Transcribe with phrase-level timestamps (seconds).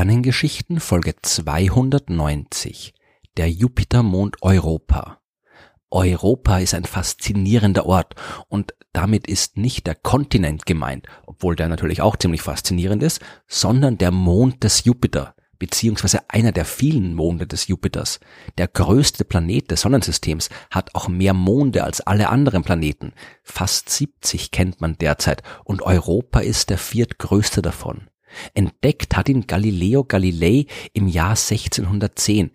[0.00, 2.94] Sternengeschichten Folge 290
[3.36, 5.20] Der Jupitermond Europa
[5.90, 8.14] Europa ist ein faszinierender Ort
[8.48, 13.98] und damit ist nicht der Kontinent gemeint, obwohl der natürlich auch ziemlich faszinierend ist, sondern
[13.98, 18.20] der Mond des Jupiter, beziehungsweise einer der vielen Monde des Jupiters.
[18.56, 23.12] Der größte Planet des Sonnensystems hat auch mehr Monde als alle anderen Planeten.
[23.42, 28.08] Fast 70 kennt man derzeit und Europa ist der viertgrößte davon.
[28.54, 32.50] Entdeckt hat ihn Galileo Galilei im Jahr 1610.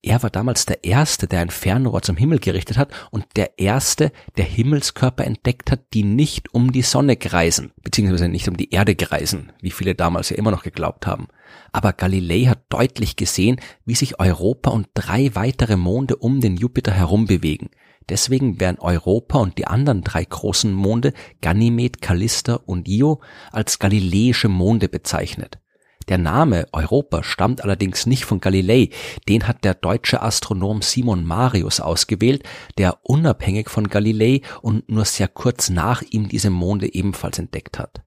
[0.00, 4.12] Er war damals der Erste, der ein Fernrohr zum Himmel gerichtet hat und der Erste,
[4.36, 8.94] der Himmelskörper entdeckt hat, die nicht um die Sonne kreisen, beziehungsweise nicht um die Erde
[8.94, 11.26] kreisen, wie viele damals ja immer noch geglaubt haben.
[11.72, 16.92] Aber Galilei hat deutlich gesehen, wie sich Europa und drei weitere Monde um den Jupiter
[16.92, 17.70] herum bewegen.
[18.08, 23.20] Deswegen werden Europa und die anderen drei großen Monde Ganymed, Callista und Io
[23.52, 25.58] als galileische Monde bezeichnet.
[26.08, 28.88] Der Name Europa stammt allerdings nicht von Galilei,
[29.28, 32.44] den hat der deutsche Astronom Simon Marius ausgewählt,
[32.78, 38.02] der unabhängig von Galilei und nur sehr kurz nach ihm diese Monde ebenfalls entdeckt hat.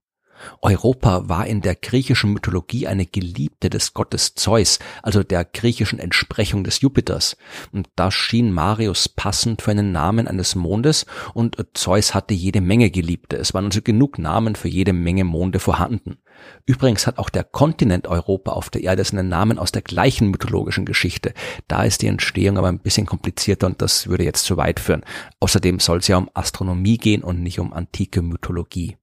[0.61, 6.63] Europa war in der griechischen Mythologie eine Geliebte des Gottes Zeus, also der griechischen Entsprechung
[6.63, 7.37] des Jupiters.
[7.71, 12.89] Und da schien Marius passend für einen Namen eines Mondes und Zeus hatte jede Menge
[12.89, 13.37] Geliebte.
[13.37, 16.17] Es waren also genug Namen für jede Menge Monde vorhanden.
[16.65, 20.85] Übrigens hat auch der Kontinent Europa auf der Erde seinen Namen aus der gleichen mythologischen
[20.85, 21.33] Geschichte.
[21.67, 25.03] Da ist die Entstehung aber ein bisschen komplizierter und das würde jetzt zu weit führen.
[25.39, 28.97] Außerdem soll es ja um Astronomie gehen und nicht um antike Mythologie.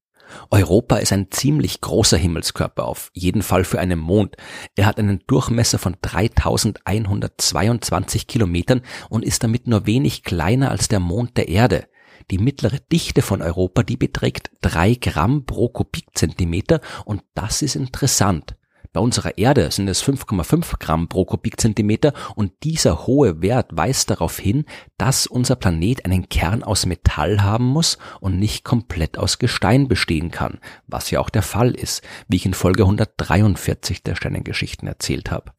[0.51, 4.37] Europa ist ein ziemlich großer Himmelskörper, auf jeden Fall für einen Mond.
[4.77, 11.01] Er hat einen Durchmesser von 3122 Kilometern und ist damit nur wenig kleiner als der
[11.01, 11.89] Mond der Erde.
[12.30, 18.58] Die mittlere Dichte von Europa, die beträgt drei Gramm pro Kubikzentimeter und das ist interessant.
[18.93, 24.39] Bei unserer Erde sind es 5,5 Gramm pro Kubikzentimeter und dieser hohe Wert weist darauf
[24.39, 24.65] hin,
[24.97, 30.31] dass unser Planet einen Kern aus Metall haben muss und nicht komplett aus Gestein bestehen
[30.31, 35.31] kann, was ja auch der Fall ist, wie ich in Folge 143 der Sternengeschichten erzählt
[35.31, 35.53] habe.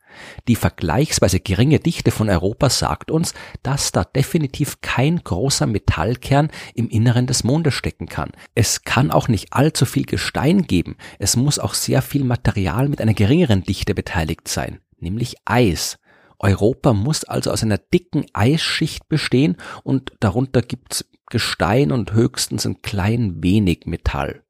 [0.48, 3.34] Die vergleichsweise geringe Dichte von Europa sagt uns,
[3.64, 8.32] dass da definitiv kein großer Metallkern im Inneren des Mondes stecken kann.
[8.56, 10.98] Es kann auch nicht allzu viel Gestein geben.
[11.20, 15.98] Es muss auch sehr viel Material mit einer geringeren Dichte beteiligt sein, nämlich Eis.
[16.40, 22.82] Europa muss also aus einer dicken Eisschicht bestehen und darunter gibt's Gestein und höchstens ein
[22.82, 24.44] klein wenig Metall.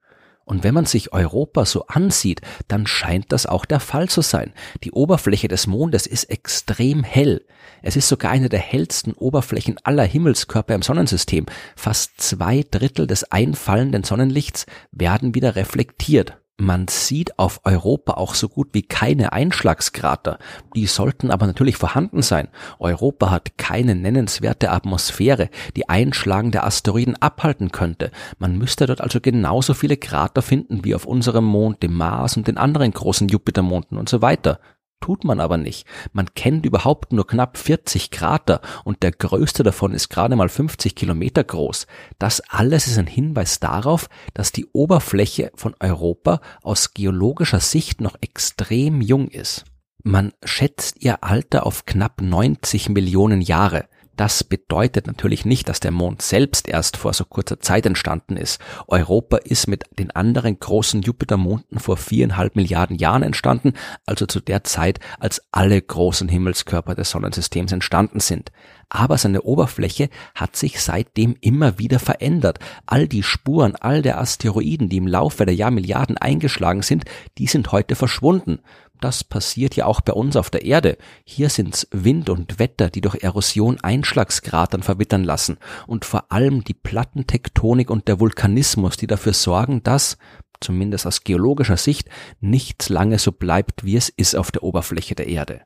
[0.49, 4.51] Und wenn man sich Europa so ansieht, dann scheint das auch der Fall zu sein.
[4.83, 7.45] Die Oberfläche des Mondes ist extrem hell.
[7.83, 11.45] Es ist sogar eine der hellsten Oberflächen aller Himmelskörper im Sonnensystem.
[11.75, 16.38] Fast zwei Drittel des einfallenden Sonnenlichts werden wieder reflektiert.
[16.61, 20.39] Man sieht auf Europa auch so gut wie keine Einschlagskrater.
[20.75, 22.49] Die sollten aber natürlich vorhanden sein.
[22.79, 28.11] Europa hat keine nennenswerte Atmosphäre, die einschlagende Asteroiden abhalten könnte.
[28.39, 32.49] Man müsste dort also genauso viele Krater finden wie auf unserem Mond, dem Mars und
[32.49, 34.59] den anderen großen Jupitermonden und so weiter.
[35.01, 35.87] Tut man aber nicht.
[36.11, 40.93] Man kennt überhaupt nur knapp 40 Krater und der größte davon ist gerade mal 50
[40.93, 41.87] Kilometer groß.
[42.17, 48.17] Das alles ist ein Hinweis darauf, dass die Oberfläche von Europa aus geologischer Sicht noch
[48.21, 49.63] extrem jung ist.
[50.03, 53.87] Man schätzt ihr Alter auf knapp 90 Millionen Jahre.
[54.19, 58.59] Das bedeutet natürlich nicht, dass der Mond selbst erst vor so kurzer Zeit entstanden ist.
[58.89, 63.75] Europa ist mit den anderen großen Jupitermonden vor viereinhalb Milliarden Jahren entstanden,
[64.05, 68.51] also zu der Zeit, als alle großen Himmelskörper des Sonnensystems entstanden sind.
[68.89, 72.59] Aber seine Oberfläche hat sich seitdem immer wieder verändert.
[72.87, 77.05] All die Spuren, all der Asteroiden, die im Laufe der Jahrmilliarden eingeschlagen sind,
[77.37, 78.59] die sind heute verschwunden.
[79.01, 80.97] Das passiert ja auch bei uns auf der Erde.
[81.23, 85.57] Hier sind's Wind und Wetter, die durch Erosion Einschlagskratern verwittern lassen
[85.87, 90.17] und vor allem die Plattentektonik und der Vulkanismus, die dafür sorgen, dass,
[90.59, 92.09] zumindest aus geologischer Sicht,
[92.41, 95.61] nichts lange so bleibt, wie es ist auf der Oberfläche der Erde.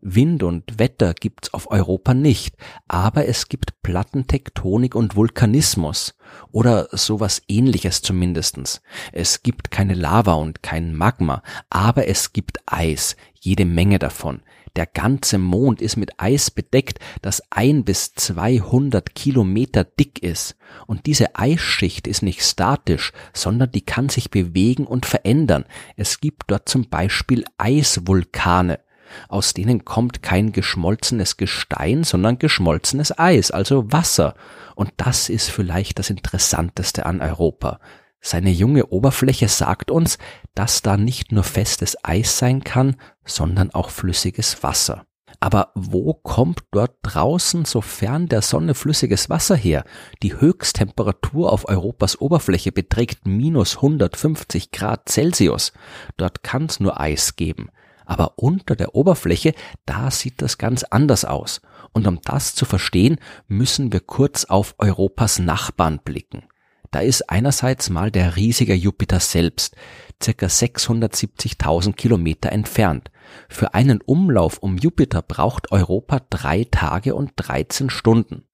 [0.00, 2.56] Wind und Wetter gibt's auf Europa nicht,
[2.88, 6.14] aber es gibt Plattentektonik und Vulkanismus
[6.52, 8.82] oder sowas ähnliches zumindestens.
[9.12, 14.42] Es gibt keine Lava und kein Magma, aber es gibt Eis, jede Menge davon.
[14.76, 20.56] Der ganze Mond ist mit Eis bedeckt, das ein bis zweihundert Kilometer dick ist.
[20.86, 25.64] Und diese Eisschicht ist nicht statisch, sondern die kann sich bewegen und verändern.
[25.96, 28.80] Es gibt dort zum Beispiel Eisvulkane
[29.28, 34.34] aus denen kommt kein geschmolzenes Gestein, sondern geschmolzenes Eis, also Wasser.
[34.74, 37.80] Und das ist vielleicht das Interessanteste an Europa.
[38.20, 40.18] Seine junge Oberfläche sagt uns,
[40.54, 45.06] dass da nicht nur festes Eis sein kann, sondern auch flüssiges Wasser.
[45.38, 49.84] Aber wo kommt dort draußen so fern der Sonne flüssiges Wasser her?
[50.22, 55.72] Die Höchsttemperatur auf Europas Oberfläche beträgt minus 150 Grad Celsius.
[56.16, 57.70] Dort kann es nur Eis geben.
[58.06, 59.52] Aber unter der Oberfläche,
[59.84, 61.60] da sieht das ganz anders aus.
[61.92, 63.18] Und um das zu verstehen,
[63.48, 66.44] müssen wir kurz auf Europas Nachbarn blicken.
[66.90, 69.76] Da ist einerseits mal der riesige Jupiter selbst,
[70.22, 73.10] circa 670.000 Kilometer entfernt.
[73.48, 78.44] Für einen Umlauf um Jupiter braucht Europa drei Tage und 13 Stunden.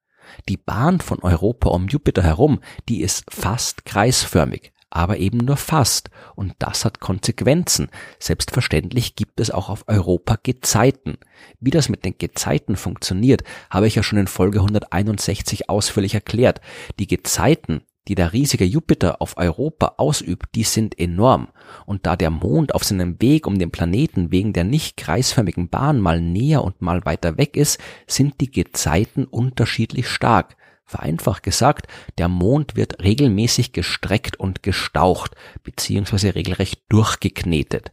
[0.49, 6.11] Die Bahn von Europa um Jupiter herum, die ist fast kreisförmig, aber eben nur fast,
[6.35, 7.89] und das hat Konsequenzen.
[8.19, 11.17] Selbstverständlich gibt es auch auf Europa Gezeiten.
[11.61, 16.61] Wie das mit den Gezeiten funktioniert, habe ich ja schon in Folge 161 ausführlich erklärt.
[16.99, 21.49] Die Gezeiten, die der riesige Jupiter auf Europa ausübt, die sind enorm.
[21.87, 26.01] Und da der Mond auf seinem Weg um den Planeten wegen der nicht kreisförmigen Bahn
[26.01, 30.57] mal näher und mal weiter weg ist, sind die Gezeiten unterschiedlich stark.
[30.93, 31.87] Vereinfacht gesagt,
[32.19, 37.93] der Mond wird regelmäßig gestreckt und gestaucht, beziehungsweise regelrecht durchgeknetet.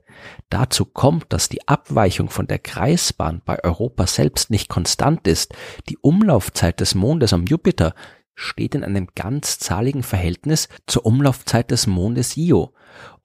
[0.49, 5.53] Dazu kommt, dass die Abweichung von der Kreisbahn bei Europa selbst nicht konstant ist.
[5.87, 7.95] Die Umlaufzeit des Mondes am Jupiter
[8.35, 12.73] steht in einem ganz zahligen Verhältnis zur Umlaufzeit des Mondes Io.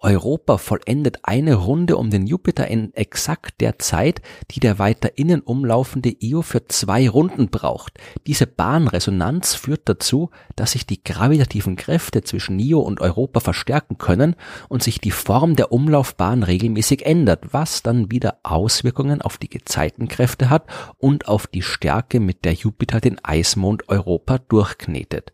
[0.04, 4.20] Europa vollendet eine Runde um den Jupiter in exakt der Zeit,
[4.50, 7.98] die der weiter innen umlaufende Io für zwei Runden braucht.
[8.26, 14.36] Diese Bahnresonanz führt dazu, dass sich die gravitativen Kräfte zwischen Io und Europa verstärken können
[14.68, 20.50] und sich die Form der Umlaufbahn regelmäßig ändert, was dann wieder Auswirkungen auf die Gezeitenkräfte
[20.50, 20.66] hat
[20.98, 25.33] und auf die Stärke, mit der Jupiter den Eismond Europa durchknetet.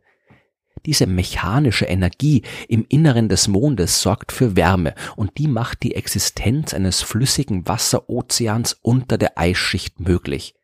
[0.87, 6.75] Diese mechanische Energie im Inneren des Mondes sorgt für Wärme und die macht die Existenz
[6.75, 10.55] eines flüssigen Wasserozeans unter der Eisschicht möglich.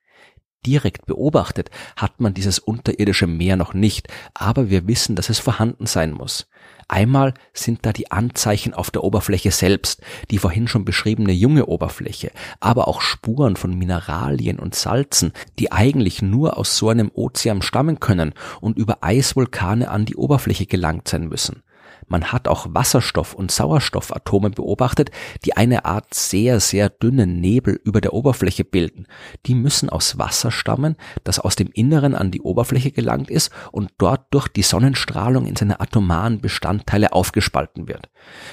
[0.64, 5.87] Direkt beobachtet hat man dieses unterirdische Meer noch nicht, aber wir wissen, dass es vorhanden
[5.87, 6.49] sein muss.
[6.88, 12.31] Einmal sind da die Anzeichen auf der Oberfläche selbst, die vorhin schon beschriebene junge Oberfläche,
[12.61, 17.99] aber auch Spuren von Mineralien und Salzen, die eigentlich nur aus so einem Ozean stammen
[17.99, 21.62] können und über Eisvulkane an die Oberfläche gelangt sein müssen.
[22.08, 25.11] Man hat auch Wasserstoff- und Sauerstoffatome beobachtet,
[25.44, 29.06] die eine Art sehr, sehr dünnen Nebel über der Oberfläche bilden.
[29.47, 33.91] Die müssen aus Wasser stammen, das aus dem Inneren an die Oberfläche gelangt ist und
[33.99, 38.09] dort durch die Sonnenstrahlung in seine atomaren Bestandteile aufgespalten wird.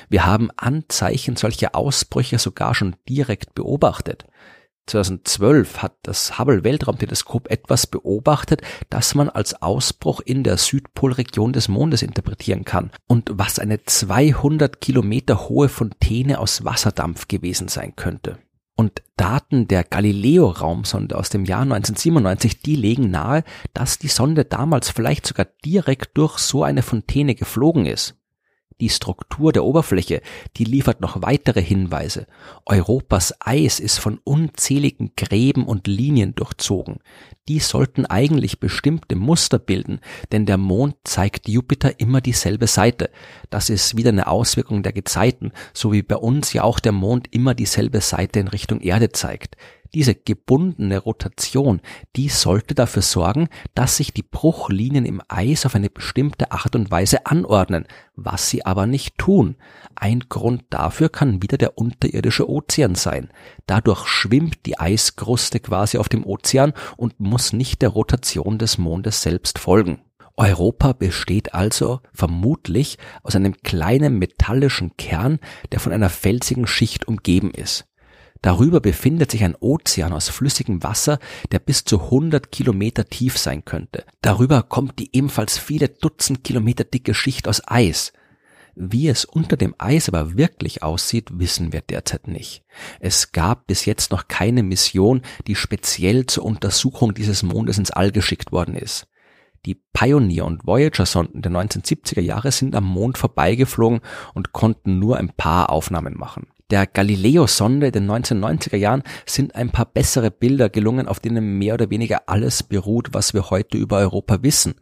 [0.09, 4.25] Wir haben Anzeichen solcher Ausbrüche sogar schon direkt beobachtet.
[4.87, 11.67] 2012 hat das Hubble Weltraumteleskop etwas beobachtet, das man als Ausbruch in der Südpolregion des
[11.67, 18.39] Mondes interpretieren kann und was eine 200 Kilometer hohe Fontäne aus Wasserdampf gewesen sein könnte.
[18.75, 23.43] Und Daten der Galileo-Raumsonde aus dem Jahr 1997, die legen nahe,
[23.73, 28.15] dass die Sonde damals vielleicht sogar direkt durch so eine Fontäne geflogen ist.
[28.81, 30.21] Die Struktur der Oberfläche,
[30.57, 32.27] die liefert noch weitere Hinweise.
[32.65, 36.99] Europas Eis ist von unzähligen Gräben und Linien durchzogen.
[37.49, 39.99] Die sollten eigentlich bestimmte Muster bilden,
[40.31, 43.09] denn der Mond zeigt Jupiter immer dieselbe Seite.
[43.49, 47.27] Das ist wieder eine Auswirkung der Gezeiten, so wie bei uns ja auch der Mond
[47.31, 49.57] immer dieselbe Seite in Richtung Erde zeigt.
[49.93, 51.79] Diese gebundene Rotation,
[52.15, 56.89] die sollte dafür sorgen, dass sich die Bruchlinien im Eis auf eine bestimmte Art und
[56.89, 57.85] Weise anordnen,
[58.15, 59.55] was sie aber nicht tun.
[59.93, 63.29] Ein Grund dafür kann wieder der unterirdische Ozean sein.
[63.67, 69.21] Dadurch schwimmt die Eiskruste quasi auf dem Ozean und muss nicht der Rotation des Mondes
[69.21, 70.01] selbst folgen.
[70.35, 75.37] Europa besteht also vermutlich aus einem kleinen metallischen Kern,
[75.71, 77.85] der von einer felsigen Schicht umgeben ist.
[78.43, 81.17] Darüber befindet sich ein Ozean aus flüssigem Wasser,
[81.53, 84.03] der bis zu 100 Kilometer tief sein könnte.
[84.21, 88.11] Darüber kommt die ebenfalls viele Dutzend Kilometer dicke Schicht aus Eis.
[88.75, 92.65] Wie es unter dem Eis aber wirklich aussieht, wissen wir derzeit nicht.
[92.99, 98.11] Es gab bis jetzt noch keine Mission, die speziell zur Untersuchung dieses Mondes ins All
[98.11, 99.07] geschickt worden ist.
[99.65, 104.01] Die Pioneer und Voyager Sonden der 1970er Jahre sind am Mond vorbeigeflogen
[104.33, 109.69] und konnten nur ein paar Aufnahmen machen der Galileo-Sonde in den 1990er Jahren sind ein
[109.69, 113.99] paar bessere Bilder gelungen, auf denen mehr oder weniger alles beruht, was wir heute über
[113.99, 114.73] Europa wissen.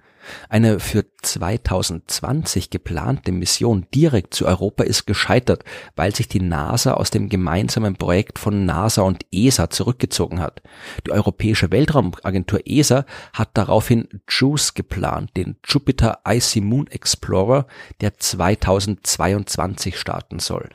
[0.47, 5.65] Eine für 2020 geplante Mission direkt zu Europa ist gescheitert,
[5.97, 10.61] weil sich die NASA aus dem gemeinsamen Projekt von NASA und ESA zurückgezogen hat.
[11.05, 17.67] Die Europäische Weltraumagentur ESA hat daraufhin JUICE geplant, den Jupiter Icy Moon Explorer,
[17.99, 20.69] der 2022 starten soll.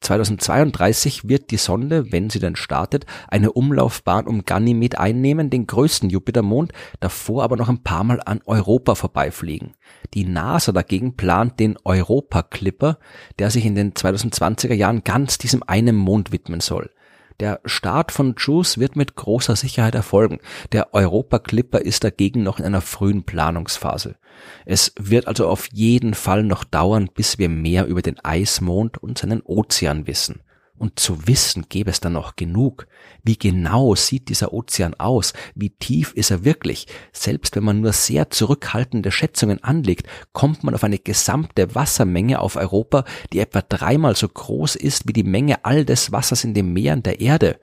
[0.00, 6.08] 2032 wird die Sonde, wenn sie dann startet, eine Umlaufbahn um Ganymed einnehmen, den größten
[6.08, 9.72] Jupitermond, davor aber noch ein paar Mal an Europa vorbeifliegen.
[10.14, 12.98] Die NASA dagegen plant den Europa Clipper,
[13.38, 16.90] der sich in den 2020er Jahren ganz diesem einen Mond widmen soll.
[17.40, 20.40] Der Start von JUICE wird mit großer Sicherheit erfolgen.
[20.72, 24.16] Der Europa Clipper ist dagegen noch in einer frühen Planungsphase.
[24.66, 29.16] Es wird also auf jeden Fall noch dauern, bis wir mehr über den Eismond und
[29.16, 30.42] seinen Ozean wissen.
[30.80, 32.86] Und zu wissen gäbe es dann noch genug.
[33.22, 35.34] Wie genau sieht dieser Ozean aus?
[35.54, 36.86] Wie tief ist er wirklich?
[37.12, 42.56] Selbst wenn man nur sehr zurückhaltende Schätzungen anlegt, kommt man auf eine gesamte Wassermenge auf
[42.56, 46.72] Europa, die etwa dreimal so groß ist wie die Menge all des Wassers in den
[46.72, 47.60] Meeren der Erde.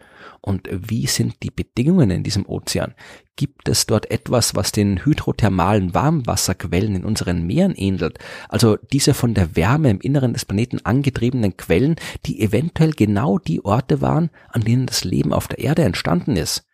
[0.47, 2.93] Und wie sind die Bedingungen in diesem Ozean?
[3.35, 8.17] Gibt es dort etwas, was den hydrothermalen Warmwasserquellen in unseren Meeren ähnelt?
[8.47, 13.65] Also diese von der Wärme im Inneren des Planeten angetriebenen Quellen, die eventuell genau die
[13.65, 16.66] Orte waren, an denen das Leben auf der Erde entstanden ist.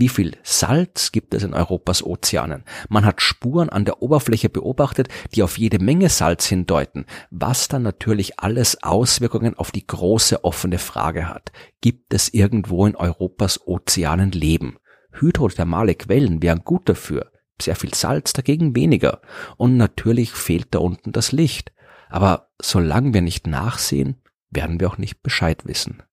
[0.00, 2.62] Wie viel Salz gibt es in Europas Ozeanen?
[2.88, 7.82] Man hat Spuren an der Oberfläche beobachtet, die auf jede Menge Salz hindeuten, was dann
[7.82, 11.50] natürlich alles Auswirkungen auf die große offene Frage hat.
[11.80, 14.76] Gibt es irgendwo in Europas Ozeanen Leben?
[15.18, 19.20] Hydrothermale Quellen wären gut dafür, sehr viel Salz dagegen weniger.
[19.56, 21.72] Und natürlich fehlt da unten das Licht.
[22.08, 26.04] Aber solange wir nicht nachsehen, werden wir auch nicht Bescheid wissen.